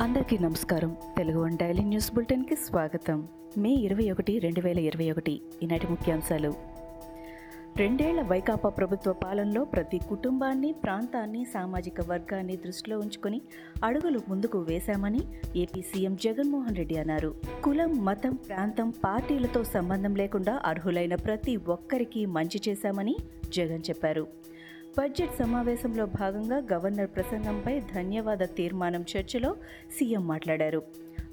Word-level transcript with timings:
అందరికీ 0.00 0.38
నమస్కారం. 0.38 0.96
Telugu 1.18 1.42
one 1.42 1.58
daily 1.58 1.82
news 1.82 2.14
బులెటిన్కి 2.14 2.56
స్వాగతం. 2.56 3.28
మే 3.58 3.70
ఇరవై 3.70 4.10
ఒకటి 4.10 4.38
రెండు 4.38 4.60
వేల 4.60 4.78
ఇరవై 4.78 5.10
ఒకటి. 5.10 5.40
ఈనాటి 5.62 5.86
ముఖ్యాంశాలు. 5.86 6.54
రెండేళ్ళ 7.76 8.22
వైకాపా 8.22 8.68
ప్రభుత్వ 8.68 9.12
పాలనలో 9.12 9.64
ప్రతి 9.64 9.98
కుటుంబాన్ని 9.98 10.72
ప్రాంతాన్ని 10.72 11.44
సామాజిక 11.44 11.94
వర్గాన్ని 12.08 12.56
దృష్టిలో 12.56 12.98
ఉంచుకొని 12.98 13.40
అడుగులు 13.84 14.20
ముందుకు 14.28 14.58
వేశామని 14.58 15.20
ఏపీ 15.56 15.82
సీఎం 15.82 16.16
జగన్మోహన్ 16.16 16.76
రెడ్డి 16.76 16.96
అన్నారు. 16.96 17.34
కులం 17.64 18.04
మతం 18.04 18.32
ప్రాంతం 18.34 18.90
పార్టీలతో 18.90 19.64
సంబంధం 19.64 20.14
లేకుండా 20.14 20.62
అర్హులైన 20.64 21.14
ప్రతి 21.14 21.56
ఒక్కరికి 21.56 22.26
మంచి 22.26 22.60
చేశామని 22.68 23.16
జగన్ 23.48 23.82
చెప్పారు. 23.88 24.26
బడ్జెట్ 24.98 25.38
సమావేశంలో 25.38 26.06
భాగంగా 26.06 26.56
గవర్నర్ 26.72 27.10
ప్రసంగంపై 27.14 27.80
ధన్యవాద 27.80 28.38
తీర్మానం 28.38 29.04
చర్చలో 29.16 29.56
సీఎం 29.98 30.26
మాట్లాడారు. 30.26 30.82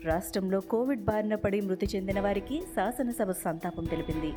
రాష్ట్రంలో 0.03 0.59
కోవిడ్ 0.59 1.01
బారిన 1.01 1.35
పడి 1.35 1.61
మృతి 1.61 1.87
చెందిన 1.95 2.19
వారికి 2.19 2.61
శాసనసభ 2.75 3.31
సంతాపం 3.31 3.85
తెలిపింది. 3.85 4.31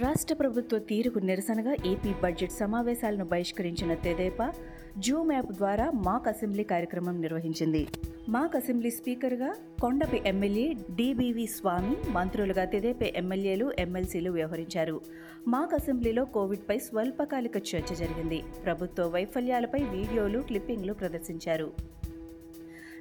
రాష్ట్ర 0.00 0.34
ప్రభుత్వ 0.34 0.78
తీరుకు 0.78 1.18
నిరసనగా 1.18 1.72
ఏపీ 1.86 2.14
బడ్జెట్ 2.22 2.52
సమావేశాలను 2.52 3.24
బహిష్కరించిన 3.24 3.94
తెదేపా 3.94 4.52
జూమ్ 4.98 5.32
యాప్ 5.32 5.52
ద్వారా 5.52 5.90
మాక్ 5.90 6.28
అసెంబ్లీ 6.28 6.62
కార్యక్రమం 6.62 7.20
నిర్వహించింది. 7.20 7.86
మాక్ 8.28 8.56
అసెంబ్లీ 8.56 8.90
స్పీకర్గా 8.90 9.54
కొండపి 9.80 10.22
ఎమ్మెల్యే 10.26 10.72
డిబివి 10.72 11.46
స్వామి 11.46 11.96
మంత్రులుగా 12.10 12.64
తెదేపే 12.64 13.12
ఎమ్మెల్యేలు 13.16 13.72
ఎమ్మెల్సీలు 13.78 14.30
వ్యవహరించారు. 14.30 15.00
మాక్ 15.48 15.74
అసెంబ్లీలో 15.74 16.24
కోవిడ్పై 16.24 16.78
స్వల్పకాలిక 16.78 17.56
చర్చ 17.56 17.94
జరిగింది. 17.94 18.42
ప్రభుత్వ 18.64 19.06
వైఫల్యాలపై 19.06 19.78
వీడియోలు 19.78 20.38
క్లిప్పింగ్లు 20.38 20.92
ప్రదర్శించారు. 20.92 21.72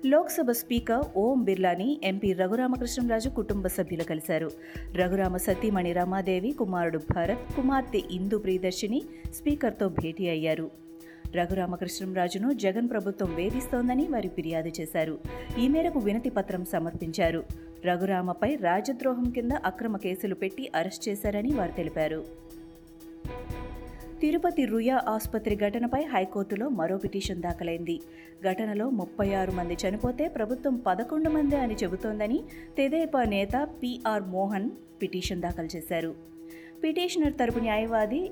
లోక్సభ 0.06 0.52
స్పీకర్ 0.52 1.18
ఓం 1.18 1.44
బిర్లాని 1.44 2.00
ఎంపీ 2.04 2.34
రఘురామకృష్ణరాజు 2.34 3.30
కుటుంబ 3.30 3.68
సభ్యులు 3.68 4.04
కలిశారు. 4.04 4.52
రఘురామ 4.96 5.38
సతీమణి 5.38 5.94
రమాదేవి 5.94 6.52
కుమారుడు 6.52 6.98
భరత్ 6.98 7.56
కుమార్తె 7.56 8.02
ఇందు 8.12 8.38
ప్రియదర్శిని 8.38 9.02
స్పీకర్తో 9.34 9.90
భేటీ 9.90 10.28
అయ్యారు. 10.28 10.89
రఘురామకృష్ణరాజును 11.36 12.54
జగన్ 12.54 12.90
ప్రభుత్వం 12.90 13.36
వేధిస్తోందని 13.36 14.08
వారు 14.08 14.28
ఫిర్యాదు 14.28 14.72
చేశారు. 14.82 15.20
ఈ 15.60 15.68
మేరకు 15.68 16.00
వినతి 16.00 16.30
పత్రం 16.30 16.66
సమర్పించారు. 16.66 17.44
రఘురామపై 17.86 18.56
రాజద్రోహం 18.56 19.24
కింద 19.24 19.52
అక్రమ 19.52 19.98
కేసులు 19.98 20.36
పెట్టి 20.36 20.72
అరెస్ట్ 20.76 21.10
చేశారని 21.10 21.54
వారు 21.54 21.72
తెలిపారు. 21.72 22.24
తిరుపతి 24.22 24.66
రుయా 24.66 25.02
ఆసుపత్రి 25.08 25.56
ఘటనపై 25.56 26.04
హైకోర్టులో 26.04 26.70
మరో 26.70 26.98
పిటిషన్ 26.98 27.42
దాఖలైంది. 27.42 28.00
ఘటనలో 28.52 28.90
ముప్పై 28.90 29.34
ఆరు 29.34 29.52
మంది 29.52 29.74
చనిపోతే 29.74 30.28
ప్రభుత్వం 30.28 30.84
పదకొండు 30.88 31.30
మంది 31.30 31.56
అని 31.56 31.76
చెబుతోందని 31.76 32.44
తెదేపా 32.78 33.24
నేత 33.24 33.68
పిఆర్ 33.84 34.24
మోహన్ 34.24 34.70
పిటిషన్ 35.02 35.42
దాఖలు 35.42 35.68
చేశారు. 35.76 36.16
పిటిషనర్ 36.84 37.34
తరపు 37.34 37.60
న్యాయవాది 37.60 38.32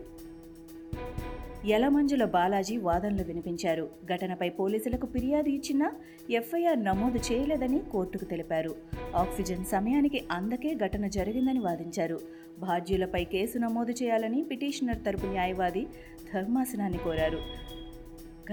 యలమంజుల 1.68 2.26
బాలాజీ 2.26 2.78
వాదనలు 2.78 3.23
వినిపించారు. 3.23 3.90
ఘటనపై 4.06 4.50
పోలీసులకు 4.50 5.06
ఫిర్యాదు 5.06 5.50
ఇచ్చినా 5.50 5.92
ఎఫ్ఐఆర్ 6.30 6.84
నమోదు 6.84 7.20
చేయలేదని 7.32 7.80
కోర్టుకు 7.80 8.26
తెలిపారు. 8.26 8.76
ఆక్సిజన్ 9.16 9.66
సమయానికి 9.66 10.23
అందకే 10.32 10.76
ఘటన 10.76 11.08
జరిగిందని 11.08 11.60
వాదించారు. 11.60 12.20
బాధ్యులపై 12.60 13.23
కేసు 13.23 13.58
నమోదు 13.58 13.92
చేయాలని 13.92 14.44
పిటిషనర్ 14.44 15.06
తరపు 15.06 15.26
న్యాయవాది 15.26 15.88
ధర్మాసనాన్ని 16.34 16.98
కోరారు. 16.98 17.40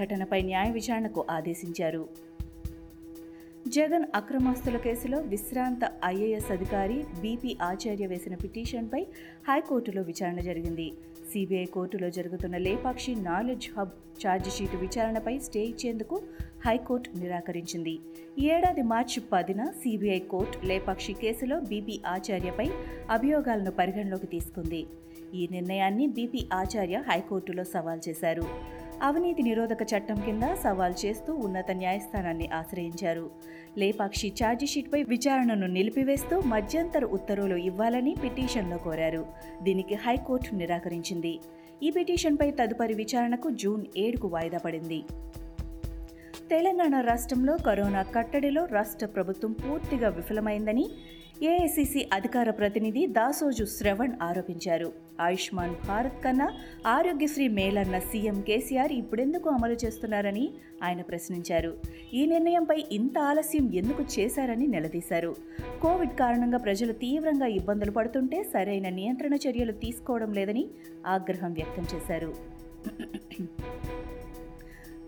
ఘటనపై 0.03 0.43
న్యాయ 0.43 0.71
విచారణకు 0.71 1.25
ఆదేశించారు. 1.31 2.09
జగన్ 3.69 4.05
అక్రమాస్తుల 4.15 4.77
కేసులో 4.77 5.19
విశ్రాంత 5.19 5.81
ఐఏఎస్ 6.05 6.51
అధికారి 6.53 7.05
బీపీ 7.21 7.57
ఆచార్య 7.63 8.07
వేసిన 8.07 8.35
పిటిషన్పై 8.35 9.01
హైకోర్టులో 9.49 10.03
విచారణ 10.03 10.41
జరిగింది. 10.41 10.93
సిబిఐ 11.33 11.65
కోర్టులో 11.65 12.11
జరుగుతున్న 12.11 12.57
లేపాక్షి 12.57 13.15
నాలెడ్జ్ 13.15 13.69
హబ్ 13.79 13.95
ఛార్జిషీటు 14.23 14.77
విచారణపై 14.77 15.39
స్టే 15.39 15.63
ఇచ్చేందుకు 15.65 16.23
హైకోర్టు 16.67 17.11
నిరాకరించింది. 17.19 17.99
ఈ 18.39 18.51
ఏడాది 18.51 18.83
మార్చి 18.83 19.21
పదిన 19.33 19.65
సిబిఐ 19.65 20.19
కోర్టు 20.19 20.67
లేపాక్షి 20.67 21.13
కేసులో 21.13 21.61
బీపీ 21.61 22.01
ఆచార్యపై 22.07 22.69
అభియోగాలను 23.11 23.71
పరిగణలోకి 23.71 24.27
తీసుకుంది. 24.27 24.87
ఈ 25.35 25.49
నిర్ణయాన్ని 25.51 26.07
బీపీ 26.07 26.47
ఆచార్య 26.53 27.03
హైకోర్టులో 27.11 27.65
సవాల్ 27.65 28.09
చేశారు. 28.09 28.47
అవినీతి 29.03 29.43
నిరోధక 29.43 29.83
చట్టం 29.83 30.15
కింద 30.15 30.43
సవాల్ 30.55 30.95
చేస్తూ 31.07 31.35
ఉన్నత 31.35 31.71
న్యాయస్థానాన్ని 31.71 32.49
ఆశ్రయించారు. 32.49 33.31
లేపాక్షి 33.79 34.33
ఛార్జిషీట్పై 34.45 35.03
విచారణను 35.03 35.67
నిలిపివేస్తూ 35.67 36.41
మధ్యంతర 36.41 37.05
ఉత్తర్వులు 37.05 37.57
ఇవ్వాలని 37.57 38.17
పిటిషన్లో 38.23 38.79
కోరారు. 38.79 39.27
దీనికి 39.63 39.95
హైకోర్టు 39.95 40.55
నిరాకరించింది. 40.55 41.39
ఈ 41.83 41.91
పిటిషన్పై 41.91 42.51
తదుపరి 42.51 42.95
విచారణకు 42.95 43.51
జూన్ 43.51 43.85
ఏడుకు 43.97 44.29
వాయిదా 44.29 44.59
పడింది. 44.59 45.03
తెలంగాణ 46.51 47.01
రాష్ట్రంలో 47.01 47.57
కరోనా 47.57 48.03
కట్టడిలో 48.03 48.65
రాష్ట్ర 48.65 49.07
ప్రభుత్వం 49.07 49.53
పూర్తిగా 49.53 50.09
విఫలమైందని 50.09 50.89
ఏఐసిసి 51.43 52.09
అధికార 52.13 52.51
ప్రతినిధి 52.51 53.07
దాసోజు 53.07 53.65
శ్రవణ్ 53.65 54.13
ఆరోపించారు. 54.23 54.93
ఆయుష్మాన్ 55.21 55.75
భారత్ 55.89 56.25
కన్నా 56.25 56.53
ఆరోగ్యశ్రీ 56.87 57.49
మేలన్న 57.49 57.99
సీఎం 57.99 58.43
కేసీఆర్ 58.43 58.93
ఇప్పుడెందుకు 58.93 59.51
అమలు 59.51 59.73
చేస్తున్నారని 59.73 60.51
ఆయన 60.83 61.01
ప్రశ్నించారు. 61.01 61.77
ఈ 62.15 62.27
నిర్ణయంపై 62.27 62.85
ఇంత 62.93 63.19
ఆలస్యం 63.19 63.71
ఎందుకు 63.73 64.05
చేశారని 64.19 64.67
నిలదీశారు. 64.67 65.37
కోవిడ్ 65.83 66.19
కారణంగా 66.19 66.59
ప్రజలు 66.59 66.93
తీవ్రంగా 66.93 67.47
ఇబ్బందులు 67.47 67.91
పడుతుంటే 67.91 68.43
సరైన 68.43 68.89
నియంత్రణ 68.89 69.35
చర్యలు 69.35 69.73
తీసుకోవడం 69.73 70.33
లేదని 70.33 70.69
ఆగ్రహం 71.07 71.53
వ్యక్తం 71.53 71.87
చేశారు. 71.95 72.35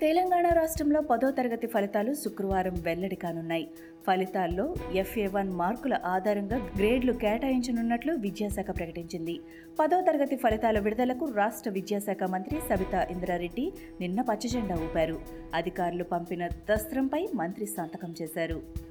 తెలంగాణ 0.00 0.48
రాష్ట్రంలో 0.48 1.00
పదో 1.00 1.30
తరగతి 1.30 1.66
ఫలితాలు 1.66 2.14
శుక్రవారం 2.14 2.74
వెల్లడి 2.82 3.16
కానున్నాయి. 3.16 3.68
ఫలితాల్లో 4.06 4.74
ఎఫ్ఏ 4.94 5.26
వన్ 5.26 5.50
మార్కుల 5.52 5.94
ఆధారంగా 6.04 6.58
గ్రేడ్లు 6.76 7.12
కేటాయించనున్నట్లు 7.12 8.12
విద్యాశాఖ 8.12 8.66
ప్రకటించింది. 8.78 9.40
పదో 9.80 10.00
తరగతి 10.00 10.36
ఫలితాల 10.36 10.78
విడుదలకు 10.78 11.26
రాష్ట్ర 11.34 11.70
విద్యాశాఖ 11.70 12.22
మంత్రి 12.24 12.58
సబితా 12.68 13.06
ఇంద్రారెడ్డి 13.10 13.72
నిన్న 14.00 14.20
పచ్చజెండా 14.20 14.76
ఊపారు. 14.84 15.20
అధికారులు 15.54 16.04
పంపిన 16.04 16.46
దస్త్రంపై 16.70 17.28
మంత్రి 17.34 17.66
సంతకం 17.66 18.14
చేశారు. 18.22 18.86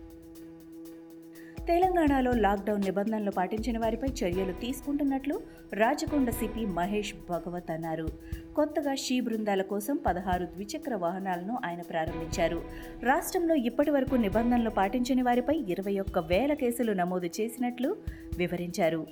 తెలంగాణలో 1.68 2.32
లాక్డౌన్ 2.32 2.82
నిబంధనలు 2.82 3.32
పాటించిన 3.32 3.78
వారిపై 3.78 4.08
చర్యలు 4.08 4.52
తీసుకుంటున్నట్లు 4.52 5.42
రాచకొండ 5.74 6.30
సిపి 6.30 6.66
మహేష్ 6.66 7.14
భగవత్ 7.30 7.72
అన్నారు. 7.72 8.08
కొత్తగా 8.56 8.96
షీ 8.96 9.20
బృందాల 9.20 9.62
కోసం 9.62 10.00
పదహారు 10.06 10.46
ద్విచక్ర 10.46 10.96
వాహనాలను 10.96 11.58
ఆయన 11.66 11.82
ప్రారంభించారు. 11.82 12.62
రాష్ట్రంలో 13.04 13.56
ఇప్పటి 13.56 13.92
వరకు 13.92 14.16
నిబంధనలు 14.16 14.70
పాటించని 14.70 15.22
వారిపై 15.22 15.58
ఇరవై 15.58 16.00
ఒక్క 16.00 16.20
వేల 16.20 16.54
కేసులు 16.54 16.94
నమోదు 16.94 17.26
చేసినట్లు 17.26 17.98
వివరించారు. 18.38 19.08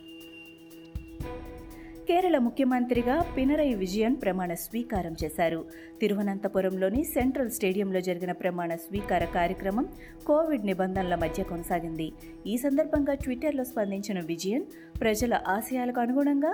కేరళ 2.07 2.37
ముఖ్యమంత్రిగా 2.37 3.25
పినరై 3.37 3.73
విజయన్ 3.73 4.15
ప్రమాణ 4.21 4.53
స్వీకారం 4.53 5.15
చేశారు. 5.23 5.65
తిరువనంతపురంలోని 6.01 7.03
సెంట్రల్ 7.03 7.51
స్టేడియంలో 7.51 8.01
జరిగిన 8.01 8.31
ప్రమాణ 8.31 8.75
స్వీకార 8.75 9.25
కార్యక్రమం 9.25 9.87
కోవిడ్ 10.25 10.65
నిబంధనల 10.65 11.15
మధ్య 11.15 11.43
కొనసాగింది. 11.43 12.11
ఈ 12.47 12.57
సందర్భంగా 12.57 13.13
ట్విట్టర్లో 13.13 13.63
స్పందించిన 13.63 14.19
విజయన్ 14.19 14.65
ప్రజల 15.01 15.41
ఆశయాలకు 15.47 15.99
అనుగుణంగా 15.99 16.53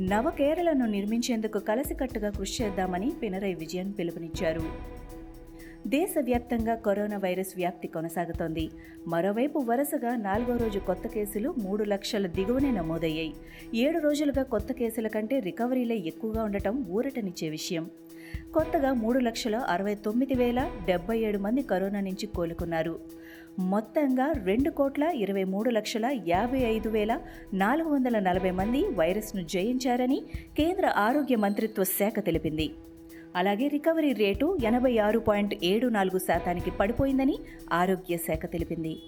నవ 0.00 0.30
కేరళను 0.30 0.86
నిర్మించేందుకు 0.86 1.58
కలసికట్టుగా 1.58 2.30
కృషి 2.30 2.64
చేద్దామని 2.64 3.12
పినరై 3.22 3.54
విజయన్ 3.54 3.94
పిలుపునిచ్చారు. 3.98 4.99
దేశవ్యాప్తంగా 5.90 6.74
కరోనా 6.74 7.16
వైరస్ 7.16 7.52
వ్యాప్తి 7.56 7.88
కొనసాగుతోంది. 7.88 8.70
మరోవైపు 9.08 9.58
వరుసగా 9.58 10.16
నాలుగో 10.16 10.56
రోజు 10.56 10.78
కొత్త 10.78 11.06
కేసులు 11.06 11.54
మూడు 11.58 11.84
లక్షల 11.84 12.26
దిగువనే 12.26 12.70
నమోదయ్యాయి. 12.70 13.32
ఏడు 13.74 13.98
రోజులుగా 13.98 14.42
కొత్త 14.42 14.72
కేసుల 14.72 15.08
కంటే 15.08 15.38
రికవరీలే 15.40 15.96
ఎక్కువగా 15.96 16.44
ఉండటం 16.44 16.86
ఊరటనిచ్చే 16.90 17.48
విషయం. 17.48 17.90
కొత్తగా 18.54 18.92
మూడు 18.92 19.18
లక్షల 19.18 19.56
అరవై 19.56 19.94
తొమ్మిది 19.94 20.34
వేల 20.34 20.70
డెబ్బై 20.86 21.18
ఏడు 21.18 21.38
మంది 21.38 21.62
కరోనా 21.62 22.00
నుంచి 22.00 22.26
కోలుకున్నారు. 22.26 22.94
మొత్తంగా 23.58 24.32
రెండు 24.44 24.70
కోట్ల 24.70 25.02
ఇరవై 25.02 25.44
మూడు 25.44 25.70
లక్షల 25.70 26.06
యాభై 26.28 26.58
ఐదు 26.58 26.88
వేల 26.88 27.20
నాలుగు 27.54 27.88
వందల 27.88 28.18
నలభై 28.18 28.50
మంది 28.50 28.82
వైరస్ను 28.82 29.42
జయించారని 29.42 30.22
కేంద్ర 30.56 30.92
ఆరోగ్య 30.96 31.36
మంత్రిత్వ 31.36 31.84
శాఖ 31.84 32.24
తెలిపింది. 32.26 32.70
అలాగే 33.36 33.68
రికవరీ 33.68 34.12
రేటు 34.12 34.58
ఎనభై 34.64 34.98
ఆరు 34.98 35.18
పాయింట్ 35.18 35.54
ఏడు 35.62 35.86
నాలుగు 35.86 36.18
శాతానికి 36.18 36.70
పడిపోయిందని 36.70 37.38
ఆరోగ్య 37.72 38.16
శాఖ 38.16 38.46
తెలిపింది. 38.46 39.02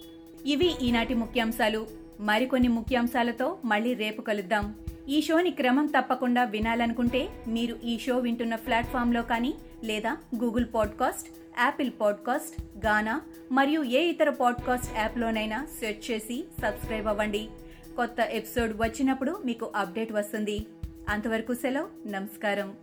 ఇవి 0.46 0.74
ఈనాటి 0.82 1.14
ముఖ్యాంశాలు. 1.14 1.86
మరికొన్ని 2.20 2.68
ముఖ్యాంశాలతో 2.68 3.58
మళ్ళీ 3.64 3.94
రేపు 3.94 4.22
కలుద్దాం. 4.22 4.74
ఈ 5.08 5.22
షోని 5.22 5.50
క్రమం 5.50 5.86
తప్పకుండా 5.86 6.44
వినాలనుకుంటే 6.44 7.28
మీరు 7.48 7.76
ఈ 7.84 7.98
షో 7.98 8.18
వింటున్న 8.18 8.54
ప్లాట్ఫామ్లో 8.54 9.22
కానీ 9.22 9.54
లేదా 9.84 10.16
Google 10.44 10.66
podcast 10.74 11.28
Apple 11.60 11.90
podcast 12.00 12.86
Gaana 12.86 13.20
మరియు 13.52 13.82
ఏ 13.82 14.00
ఇతర 14.02 14.30
పాడ్కాస్ట్ 14.30 14.98
యాప్లోనైనా 14.98 15.66
సెర్చ్ 15.80 16.10
చేసి 16.10 16.44
సబ్స్క్రైబ్ 16.62 17.06
అవ్వండి. 17.06 17.48
కొత్త 17.96 18.16
ఎపిసోడ్ 18.30 18.72
వచ్చినప్పుడు 18.76 19.38
మీకు 19.44 19.72
అప్డేట్ 19.76 20.12
వస్తుంది. 20.12 20.66
అంతవరకు 21.08 21.54
సెలవు. 21.54 22.08
నమస్కారం. 22.08 22.74